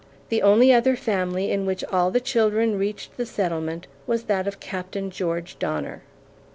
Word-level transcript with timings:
The 0.29 0.41
only 0.41 0.73
other 0.73 0.95
family 0.95 1.51
in 1.51 1.67
which 1.67 1.83
all 1.91 2.09
the 2.09 2.19
children 2.19 2.75
reached 2.75 3.17
the 3.17 3.25
settlement 3.27 3.85
was 4.07 4.23
that 4.23 4.47
of 4.47 4.59
Captain 4.59 5.11
George 5.11 5.59
Donner. 5.59 6.01